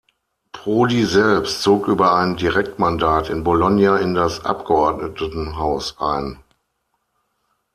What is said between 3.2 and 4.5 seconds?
in Bologna in das